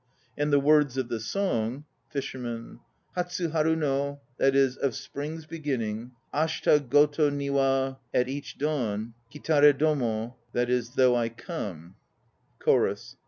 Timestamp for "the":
0.51-0.59, 1.09-1.19